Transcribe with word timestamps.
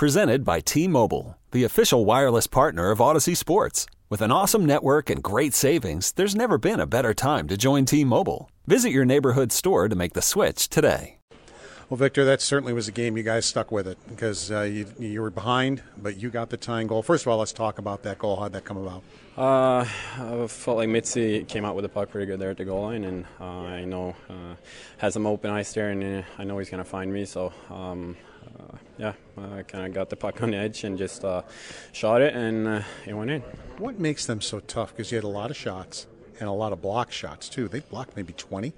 Presented 0.00 0.46
by 0.46 0.60
T 0.60 0.88
Mobile, 0.88 1.36
the 1.50 1.64
official 1.64 2.06
wireless 2.06 2.46
partner 2.46 2.90
of 2.90 3.00
Audacy 3.00 3.36
Sports. 3.36 3.84
With 4.08 4.22
an 4.22 4.32
awesome 4.32 4.64
network 4.64 5.10
and 5.10 5.22
great 5.22 5.52
savings, 5.52 6.12
there's 6.12 6.34
never 6.34 6.56
been 6.56 6.80
a 6.80 6.86
better 6.86 7.12
time 7.12 7.46
to 7.48 7.58
join 7.58 7.84
T 7.84 8.02
Mobile. 8.02 8.50
Visit 8.66 8.92
your 8.92 9.04
neighborhood 9.04 9.52
store 9.52 9.90
to 9.90 9.94
make 9.94 10.14
the 10.14 10.22
switch 10.22 10.70
today. 10.70 11.18
Well, 11.90 11.98
Victor, 11.98 12.24
that 12.24 12.40
certainly 12.40 12.72
was 12.72 12.88
a 12.88 12.92
game 12.92 13.18
you 13.18 13.22
guys 13.22 13.44
stuck 13.44 13.70
with 13.70 13.86
it 13.86 13.98
because 14.08 14.50
uh, 14.50 14.62
you, 14.62 14.86
you 14.98 15.20
were 15.20 15.28
behind, 15.28 15.82
but 15.98 16.16
you 16.16 16.30
got 16.30 16.48
the 16.48 16.56
tying 16.56 16.86
goal. 16.86 17.02
First 17.02 17.24
of 17.24 17.28
all, 17.28 17.36
let's 17.36 17.52
talk 17.52 17.78
about 17.78 18.02
that 18.04 18.18
goal. 18.18 18.36
How'd 18.36 18.54
that 18.54 18.64
come 18.64 18.78
about? 18.78 19.02
Uh, 19.36 19.84
I 20.16 20.46
felt 20.46 20.78
like 20.78 20.88
Mitzi 20.88 21.44
came 21.44 21.66
out 21.66 21.76
with 21.76 21.82
the 21.82 21.90
puck 21.90 22.08
pretty 22.08 22.24
good 22.24 22.40
there 22.40 22.48
at 22.48 22.56
the 22.56 22.64
goal 22.64 22.84
line, 22.84 23.04
and 23.04 23.26
uh, 23.38 23.44
I 23.44 23.84
know 23.84 24.16
uh, 24.30 24.54
has 24.96 25.12
some 25.12 25.26
open 25.26 25.50
ice 25.50 25.74
there, 25.74 25.90
and 25.90 26.24
uh, 26.24 26.26
I 26.38 26.44
know 26.44 26.56
he's 26.56 26.70
going 26.70 26.82
to 26.82 26.88
find 26.88 27.12
me. 27.12 27.26
So, 27.26 27.52
um, 27.68 28.16
yeah, 28.98 29.14
I 29.38 29.62
kind 29.62 29.86
of 29.86 29.94
got 29.94 30.10
the 30.10 30.16
puck 30.16 30.42
on 30.42 30.50
the 30.50 30.56
edge 30.56 30.84
and 30.84 30.98
just 30.98 31.24
uh, 31.24 31.42
shot 31.92 32.20
it, 32.22 32.34
and 32.34 32.84
it 33.06 33.14
went 33.14 33.30
in. 33.30 33.40
What 33.78 33.98
makes 33.98 34.26
them 34.26 34.40
so 34.40 34.60
tough? 34.60 34.90
Because 34.90 35.10
you 35.10 35.16
had 35.16 35.24
a 35.24 35.28
lot 35.28 35.50
of 35.50 35.56
shots 35.56 36.06
and 36.40 36.48
a 36.48 36.52
lot 36.52 36.72
of 36.72 36.80
block 36.80 37.12
shots 37.12 37.48
too. 37.48 37.68
They 37.68 37.80
blocked 37.80 38.16
maybe 38.16 38.32
20. 38.32 38.72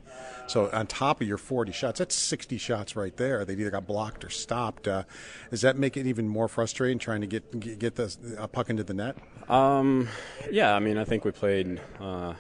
So 0.49 0.69
on 0.73 0.87
top 0.87 1.21
of 1.21 1.29
your 1.29 1.39
40 1.39 1.73
shots, 1.73 1.99
that's 2.01 2.15
60 2.15 2.59
shots 2.59 2.97
right 2.97 3.16
there. 3.16 3.45
They 3.45 3.55
either 3.55 3.71
got 3.71 3.87
blocked 3.87 4.25
or 4.25 4.30
stopped. 4.30 4.89
Uh, 4.89 5.05
does 5.51 5.63
that 5.63 5.79
make 5.79 5.97
it 5.97 6.07
even 6.07 6.29
more 6.29 6.49
frustrating 6.49 6.99
trying 6.99 7.21
to 7.21 7.27
get 7.27 7.79
get 7.79 7.95
the 7.95 8.15
a 8.39 8.49
puck 8.49 8.69
into 8.69 8.85
the 8.85 8.95
net? 8.95 9.16
Um, 9.49 10.09
yeah, 10.51 10.75
I 10.75 10.80
mean, 10.80 10.99
I 10.99 11.05
think 11.05 11.25
we 11.25 11.30
played. 11.30 11.80
Uh, 12.01 12.35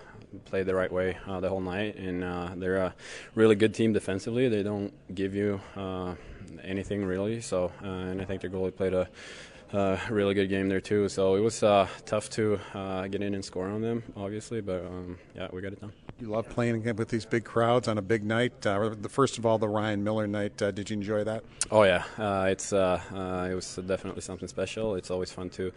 played 0.46 0.64
the 0.64 0.74
right 0.74 0.90
way 0.90 1.18
uh, 1.26 1.40
the 1.40 1.48
whole 1.50 1.60
night, 1.60 1.94
and 1.96 2.24
uh, 2.24 2.48
they're 2.56 2.78
a 2.78 2.94
really 3.34 3.54
good 3.54 3.74
team 3.74 3.92
defensively. 3.92 4.48
They 4.48 4.62
don't 4.62 4.90
give 5.14 5.34
you 5.34 5.60
uh, 5.76 6.14
anything 6.62 7.04
really, 7.04 7.40
so 7.40 7.72
uh, 7.82 7.86
and 7.86 8.20
I 8.20 8.24
think 8.24 8.40
their 8.40 8.50
goalie 8.50 8.74
played 8.74 8.94
a 8.94 9.08
uh, 9.72 9.96
really 10.10 10.34
good 10.34 10.48
game 10.48 10.68
there 10.68 10.80
too. 10.80 11.08
So 11.08 11.34
it 11.34 11.40
was 11.40 11.62
uh, 11.62 11.88
tough 12.04 12.28
to 12.30 12.60
uh, 12.74 13.06
get 13.06 13.22
in 13.22 13.34
and 13.34 13.44
score 13.44 13.68
on 13.68 13.80
them, 13.80 14.02
obviously, 14.16 14.60
but 14.60 14.84
um, 14.84 15.18
yeah, 15.34 15.48
we 15.52 15.62
got 15.62 15.72
it 15.72 15.80
done. 15.80 15.92
You 16.20 16.28
love 16.28 16.48
playing 16.48 16.82
with 16.96 17.08
these 17.08 17.24
big 17.24 17.44
crowds 17.44 17.88
on 17.88 17.98
a 17.98 18.02
big 18.02 18.22
night. 18.22 18.64
Uh, 18.64 18.90
the 18.90 19.08
first 19.08 19.38
of 19.38 19.46
all, 19.46 19.58
the 19.58 19.68
Ryan 19.68 20.04
Miller 20.04 20.26
night. 20.26 20.60
Uh, 20.60 20.70
did 20.70 20.90
you 20.90 20.94
enjoy 20.94 21.24
that? 21.24 21.42
Oh 21.70 21.82
yeah, 21.82 22.04
uh, 22.18 22.46
it's 22.48 22.72
it 22.72 22.76
was 23.54 23.80
definitely 23.86 24.20
something 24.20 24.46
special. 24.46 24.94
It's 24.94 25.10
always 25.10 25.32
fun 25.32 25.50
to 25.50 25.72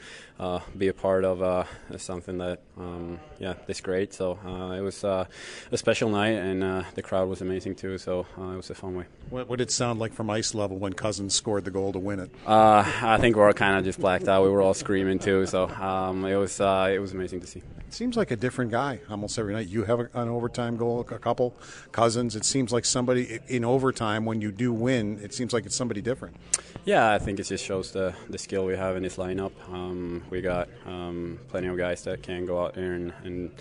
be 0.77 0.89
a 0.89 0.93
part 0.93 1.23
of 1.23 1.67
something 1.97 2.37
that 2.39 2.59
um, 2.77 3.19
yeah 3.39 3.53
this 3.65 3.81
great. 3.81 4.13
So 4.13 4.37
it 4.77 4.81
was 4.81 5.03
a 5.03 5.27
special 5.73 6.09
night, 6.09 6.35
and 6.35 6.85
the 6.93 7.01
crowd 7.01 7.29
was 7.29 7.41
amazing 7.41 7.75
too. 7.75 7.97
So 7.97 8.27
it 8.37 8.55
was 8.55 8.69
a 8.69 8.75
fun 8.75 8.95
way. 8.95 9.05
What, 9.29 9.49
what, 9.49 9.57
did 9.57 9.69
it 9.69 9.71
sound 9.71 9.99
like 9.99 10.13
from 10.13 10.29
ice 10.29 10.53
level 10.53 10.77
when 10.77 10.93
Cozens 10.93 11.33
scored 11.33 11.65
the 11.65 11.71
goal 11.71 11.91
to 11.93 11.99
win 11.99 12.19
it? 12.19 12.29
I 12.45 13.17
think 13.19 13.35
we 13.35 13.41
are 13.41 13.53
kind 13.53 13.79
of 13.79 13.84
just 13.85 13.99
blacked 13.99 14.27
out. 14.27 14.43
We 14.43 14.49
were 14.49 14.61
all 14.61 14.73
screaming 14.73 15.19
too, 15.19 15.45
so 15.45 15.69
um, 15.69 16.25
it 16.25 16.35
was 16.35 16.59
uh, 16.59 16.91
it 16.93 16.99
was 16.99 17.13
amazing 17.13 17.39
to 17.41 17.47
see. 17.47 17.59
It 17.87 17.93
seems 17.93 18.17
like 18.17 18.31
a 18.31 18.35
different 18.35 18.71
guy 18.71 18.99
almost 19.09 19.39
every 19.39 19.53
night. 19.53 19.67
You 19.67 19.83
have 19.85 19.99
an 19.99 20.27
overtime 20.27 20.75
goal, 20.75 20.99
a 20.99 21.03
couple 21.03 21.55
Cozens. 21.93 22.35
It 22.35 22.43
seems 22.43 22.73
like 22.73 22.83
somebody 22.83 23.39
in 23.47 23.63
overtime 23.63 24.25
when 24.25 24.41
you 24.41 24.51
do 24.51 24.73
win. 24.73 25.19
It 25.23 25.33
seems 25.33 25.53
like 25.53 25.65
it's 25.65 25.75
somebody 25.75 26.01
different. 26.01 26.35
Yeah, 26.83 27.13
I 27.13 27.19
think 27.19 27.39
it 27.39 27.43
just 27.43 27.63
shows 27.63 27.91
the 27.91 28.13
the 28.29 28.37
skill 28.37 28.65
we 28.65 28.75
have 28.75 28.97
in 28.97 29.03
this 29.03 29.15
lineup. 29.17 29.53
Um, 29.71 30.23
we 30.29 30.41
got 30.41 30.67
um, 30.85 31.39
plenty 31.47 31.67
of 31.67 31.77
guys 31.77 32.03
that 32.03 32.21
can 32.23 32.45
go 32.45 32.61
out 32.63 32.73
there 32.73 32.93
and, 32.93 33.13
and 33.23 33.51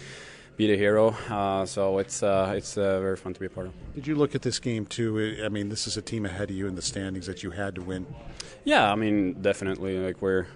be 0.56 0.66
the 0.66 0.76
hero. 0.76 1.08
Uh, 1.28 1.66
so 1.66 1.98
it's 1.98 2.22
uh, 2.22 2.54
it's 2.56 2.76
uh, 2.76 3.00
very 3.00 3.16
fun 3.16 3.34
to 3.34 3.40
be 3.40 3.46
a 3.46 3.50
part 3.50 3.66
of. 3.66 3.94
Did 3.94 4.06
you 4.06 4.14
look 4.14 4.34
at 4.34 4.42
this 4.42 4.58
game 4.58 4.86
too? 4.86 5.42
I 5.44 5.48
mean, 5.48 5.68
this 5.68 5.86
is 5.86 5.96
a 5.96 6.02
team 6.02 6.24
ahead 6.24 6.50
of 6.50 6.56
you 6.56 6.66
in 6.66 6.74
the 6.74 6.82
standings 6.82 7.26
that 7.26 7.42
you 7.42 7.50
had 7.50 7.74
to 7.76 7.82
win. 7.82 8.06
Yeah, 8.64 8.90
I 8.90 8.94
mean, 8.94 9.42
definitely. 9.42 9.98
Like 9.98 10.22
we're 10.22 10.46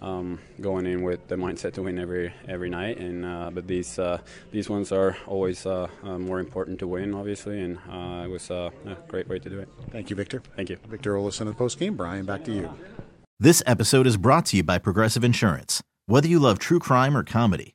um, 0.00 0.38
going 0.60 0.86
in 0.86 1.02
with 1.02 1.28
the 1.28 1.36
mindset 1.36 1.74
to 1.74 1.82
win 1.82 1.98
every 1.98 2.32
every 2.48 2.70
night, 2.70 2.98
and 2.98 3.24
uh, 3.24 3.50
but 3.52 3.66
these 3.66 3.98
uh, 3.98 4.18
these 4.50 4.70
ones 4.70 4.92
are 4.92 5.16
always 5.26 5.66
uh, 5.66 5.88
more 6.02 6.40
important 6.40 6.78
to 6.80 6.86
win, 6.86 7.14
obviously, 7.14 7.60
and 7.60 7.78
it 8.24 8.30
was 8.30 8.50
a 8.50 8.72
great 9.08 9.28
way 9.28 9.38
to 9.38 9.50
do 9.50 9.58
it. 9.58 9.68
Thank 9.90 10.10
you, 10.10 10.16
Victor. 10.16 10.42
Thank 10.56 10.70
you, 10.70 10.78
Victor 10.88 11.14
Olofsson 11.14 11.42
of 11.42 11.48
the 11.48 11.54
post 11.54 11.78
game. 11.78 11.96
Brian, 11.96 12.24
back 12.24 12.44
to 12.44 12.52
you. 12.52 12.70
This 13.38 13.62
episode 13.64 14.06
is 14.06 14.18
brought 14.18 14.44
to 14.46 14.58
you 14.58 14.62
by 14.62 14.76
Progressive 14.76 15.24
Insurance. 15.24 15.82
Whether 16.06 16.28
you 16.28 16.38
love 16.38 16.58
true 16.58 16.78
crime 16.78 17.16
or 17.16 17.22
comedy, 17.22 17.74